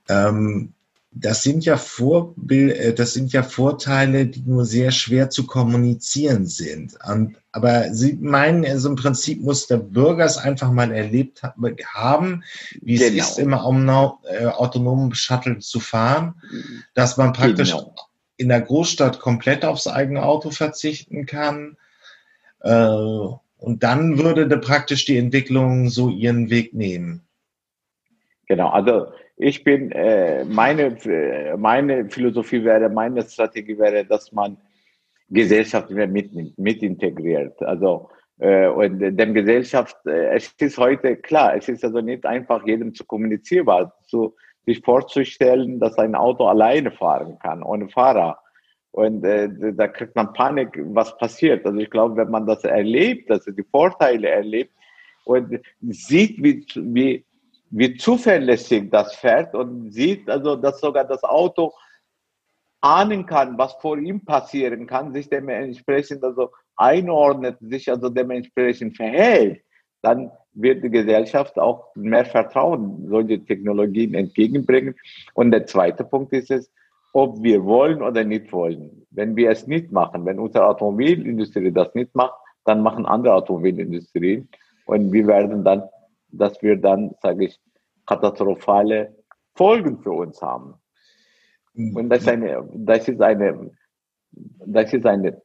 [0.08, 0.74] Ähm,
[1.18, 6.46] das sind ja Vorbild, äh, das sind ja Vorteile, die nur sehr schwer zu kommunizieren
[6.46, 6.98] sind.
[7.08, 12.44] Und, aber Sie meinen, also im Prinzip muss der Bürger es einfach mal erlebt haben,
[12.82, 13.24] wie genau.
[13.24, 16.36] es ist, immer um äh, autonomen Shuttle zu fahren,
[16.94, 17.96] dass man praktisch genau.
[18.36, 21.78] in der Großstadt komplett aufs eigene Auto verzichten kann.
[22.60, 22.90] Äh,
[23.58, 27.22] und dann würde praktisch die Entwicklung so ihren Weg nehmen.
[28.48, 30.98] Genau, also ich bin, äh, meine,
[31.58, 34.58] meine Philosophie wäre, meine Strategie wäre, dass man
[35.30, 37.62] Gesellschaft mehr mitnimmt, mit integriert.
[37.64, 42.66] Also, äh, und dem Gesellschaft, äh, es ist heute klar, es ist also nicht einfach
[42.66, 48.40] jedem zu kommunizierbar, zu, sich vorzustellen, dass ein Auto alleine fahren kann, ohne Fahrer.
[48.92, 51.66] Und äh, da kriegt man Panik, was passiert.
[51.66, 54.72] Also ich glaube, wenn man das erlebt, also die Vorteile erlebt
[55.26, 57.26] und sieht, wie, wie
[57.78, 61.74] wie zuverlässig das fährt und sieht also, dass sogar das Auto
[62.80, 69.62] ahnen kann, was vor ihm passieren kann, sich dementsprechend also einordnet, sich also dementsprechend verhält,
[70.02, 74.96] dann wird die Gesellschaft auch mehr Vertrauen solche Technologien entgegenbringen.
[75.34, 76.72] Und der zweite Punkt ist es,
[77.12, 79.06] ob wir wollen oder nicht wollen.
[79.10, 84.48] Wenn wir es nicht machen, wenn unsere Automobilindustrie das nicht macht, dann machen andere Automobilindustrien
[84.86, 85.84] und wir werden dann
[86.38, 87.60] dass wir dann, sage ich,
[88.06, 89.16] katastrophale
[89.56, 90.76] Folgen für uns haben.
[91.74, 91.96] Mhm.
[91.96, 93.72] Und das ist eine, das ist eine,
[94.32, 95.42] das ist eine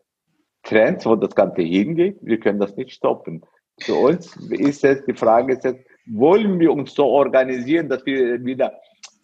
[0.63, 2.19] Trend, wo das Ganze hingeht.
[2.23, 3.43] Wir können das nicht stoppen.
[3.81, 8.45] Für uns ist es, die Frage ist jetzt, wollen wir uns so organisieren, dass wir
[8.45, 8.73] wieder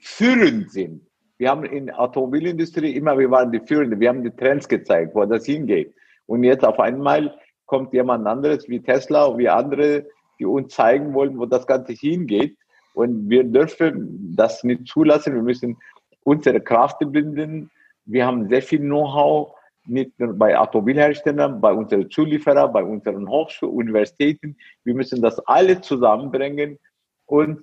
[0.00, 1.06] führend sind?
[1.38, 5.14] Wir haben in der Automobilindustrie immer, wir waren die Führende, wir haben die Trends gezeigt,
[5.14, 5.94] wo das hingeht.
[6.24, 7.34] Und jetzt auf einmal
[7.66, 10.06] kommt jemand anderes wie Tesla, wie andere
[10.38, 12.56] die uns zeigen wollen, wo das Ganze hingeht.
[12.94, 15.34] Und wir dürfen das nicht zulassen.
[15.34, 15.76] Wir müssen
[16.24, 17.70] unsere Kraft binden.
[18.04, 19.54] Wir haben sehr viel Know-how,
[19.86, 24.56] nicht nur bei Automobilherstellern, bei unseren Zulieferern, bei unseren Hochschulen, Universitäten.
[24.84, 26.78] Wir müssen das alle zusammenbringen
[27.26, 27.62] und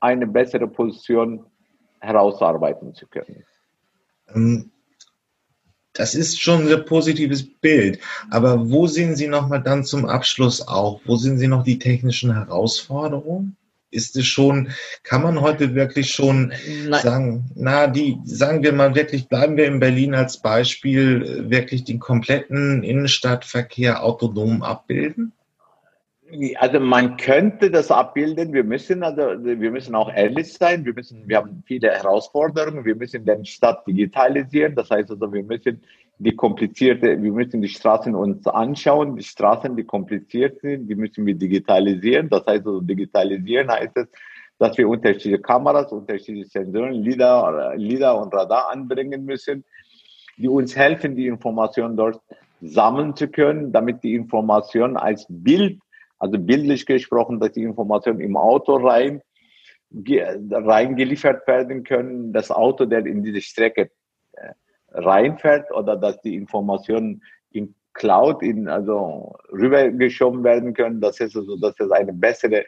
[0.00, 1.46] eine bessere Position
[2.00, 3.44] herausarbeiten zu können.
[5.94, 7.98] Das ist schon ein sehr positives Bild.
[8.30, 11.00] Aber wo sehen Sie nochmal dann zum Abschluss auch?
[11.04, 13.56] Wo sehen Sie noch die technischen Herausforderungen?
[13.90, 14.70] Ist es schon,
[15.02, 16.54] kann man heute wirklich schon
[16.88, 17.02] Nein.
[17.02, 21.98] sagen, na, die, sagen wir mal wirklich, bleiben wir in Berlin als Beispiel, wirklich den
[21.98, 25.32] kompletten Innenstadtverkehr autonom abbilden?
[26.56, 28.54] Also man könnte das abbilden.
[28.54, 30.84] Wir müssen also, wir müssen auch ehrlich sein.
[30.84, 32.84] Wir müssen, wir haben viele Herausforderungen.
[32.84, 34.74] Wir müssen den Stadt digitalisieren.
[34.74, 35.82] Das heißt also, wir müssen
[36.18, 39.16] die komplizierte, wir müssen die Straßen uns anschauen.
[39.16, 42.30] Die Straßen, die kompliziert sind, die müssen wir digitalisieren.
[42.30, 44.06] Das heißt also, digitalisieren heißt es,
[44.58, 49.64] dass wir unterschiedliche Kameras, unterschiedliche Sensoren, LIDAR, LIDAR und Radar anbringen müssen,
[50.38, 52.20] die uns helfen, die Informationen dort
[52.62, 55.78] sammeln zu können, damit die Information als Bild
[56.22, 59.22] also bildlich gesprochen, dass die Informationen im Auto rein,
[59.90, 63.90] reingeliefert werden können, das Auto, der in diese Strecke
[64.34, 64.52] äh,
[64.92, 71.56] reinfährt oder dass die Informationen in Cloud in, also rübergeschoben werden können, dass es also,
[71.56, 72.66] dass es eine bessere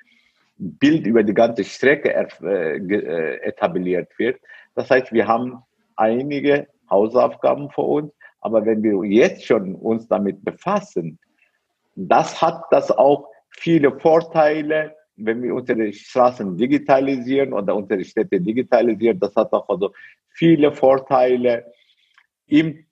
[0.56, 4.40] Bild über die ganze Strecke äh, äh, etabliert wird.
[4.74, 5.62] Das heißt, wir haben
[5.94, 11.20] einige Hausaufgaben vor uns, aber wenn wir jetzt schon uns damit befassen,
[11.94, 19.18] das hat das auch viele Vorteile, wenn wir unsere Straßen digitalisieren oder unsere Städte digitalisieren.
[19.20, 19.92] Das hat auch also
[20.28, 21.72] viele Vorteile
[22.46, 22.84] im,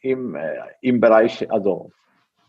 [0.00, 1.90] im, äh, im Bereich, also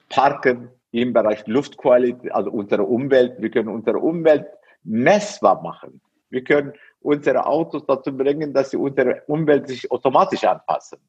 [0.10, 3.40] Parken, im Bereich Luftqualität, also unsere Umwelt.
[3.40, 4.48] Wir können unsere Umwelt
[4.84, 6.02] messbar machen.
[6.30, 11.00] Wir können unsere Autos dazu bringen, dass sie unsere Umwelt sich automatisch anpassen.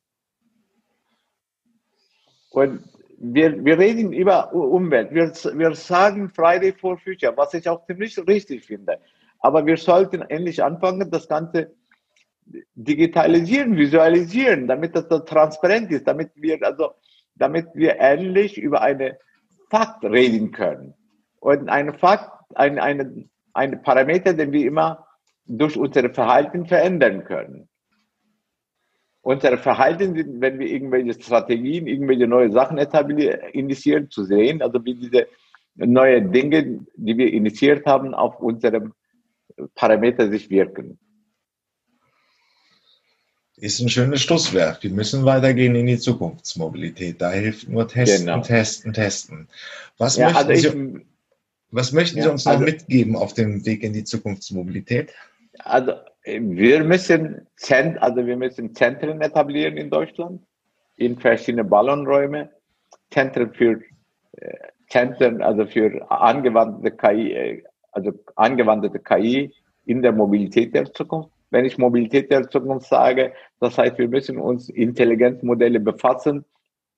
[2.51, 2.85] Und
[3.21, 5.13] wir, wir reden über Umwelt.
[5.13, 8.99] Wir, wir sagen Friday for Future, was ich auch ziemlich richtig finde.
[9.41, 11.71] Aber wir sollten endlich anfangen, das Ganze
[12.75, 16.93] digitalisieren, visualisieren, damit das so transparent ist, damit wir, also,
[17.37, 19.19] damit wir endlich über eine
[19.69, 20.95] Fakt reden können.
[21.41, 25.07] Und eine Fakt, ein, eine, ein Parameter, den wir immer
[25.47, 27.70] durch unser Verhalten verändern können
[29.23, 34.95] unser Verhalten, wenn wir irgendwelche Strategien, irgendwelche neue Sachen etablieren, initiieren, zu sehen, also wie
[34.95, 35.27] diese
[35.75, 38.93] neue Dinge, die wir initiiert haben, auf unserem
[39.75, 40.99] Parameter sich wirken.
[43.57, 44.83] ist ein schönes Schlusswerk.
[44.83, 47.21] Wir müssen weitergehen in die Zukunftsmobilität.
[47.21, 48.41] Da hilft nur Testen, genau.
[48.41, 49.49] Testen, Testen.
[49.99, 51.07] Was ja, möchten, also Sie,
[51.71, 55.13] was möchten ja, Sie uns noch also, mitgeben auf dem Weg in die Zukunftsmobilität?
[55.59, 55.93] Also
[56.25, 60.43] wir müssen, Zent, also wir müssen Zentren etablieren in Deutschland,
[60.97, 62.51] in verschiedene Ballonräume,
[63.11, 63.81] Zentren für
[64.33, 64.55] äh,
[64.89, 67.63] Zentren, also für angewandte KI, äh,
[67.93, 69.53] also angewandte KI
[69.87, 71.31] in der Mobilität der Zukunft.
[71.51, 76.45] Wenn ich Mobilität der Zukunft sage, das heißt, wir müssen uns Intelligenzmodelle befassen,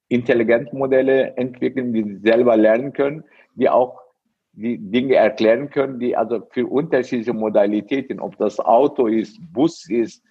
[0.09, 4.02] Intelligenzmodelle entwickeln, die selber lernen können, die auch
[4.53, 10.23] die Dinge erklären können, die also für unterschiedliche Modalitäten, ob das Auto ist, Bus ist,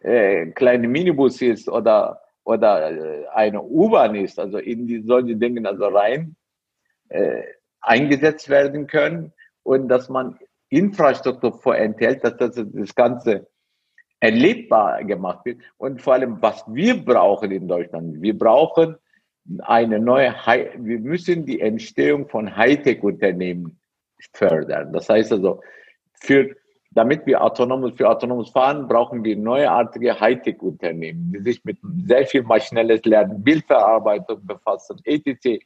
[0.00, 5.68] äh, kleine Minibus ist oder, oder äh, eine U-Bahn ist, also in die, solche Dinge
[5.68, 6.36] also rein
[7.08, 7.42] äh,
[7.80, 9.32] eingesetzt werden können
[9.64, 10.38] und dass man
[10.68, 13.46] Infrastruktur vorenthält, dass das, das Ganze
[14.20, 15.60] erlebbar gemacht wird.
[15.78, 18.96] Und vor allem, was wir brauchen in Deutschland, wir brauchen
[19.60, 20.34] eine neue,
[20.78, 23.78] wir müssen die Entstehung von Hightech-Unternehmen
[24.32, 24.92] fördern.
[24.92, 25.60] Das heißt also,
[26.20, 26.54] für,
[26.90, 32.42] damit wir autonomes, für autonomes Fahren brauchen wir neuartige Hightech-Unternehmen, die sich mit sehr viel
[32.42, 35.64] maschinelles Lernen, Bildverarbeitung befassen, etc.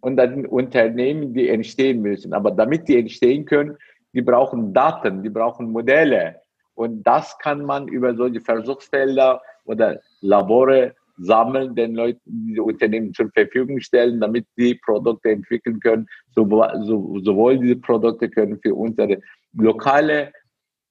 [0.00, 2.32] Und dann Unternehmen, die entstehen müssen.
[2.32, 3.76] Aber damit die entstehen können,
[4.12, 6.40] die brauchen Daten, die brauchen Modelle.
[6.74, 13.30] Und das kann man über solche Versuchsfelder oder Labore sammeln, den Leuten diese Unternehmen zur
[13.30, 16.06] Verfügung stellen, damit die Produkte entwickeln können.
[16.34, 19.20] sowohl diese Produkte können für unsere
[19.52, 20.32] lokale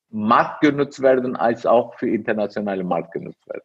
[0.10, 3.64] Markt genutzt werden, als auch für internationale Markt genutzt werden.